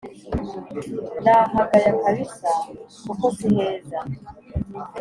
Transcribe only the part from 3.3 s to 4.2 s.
siheza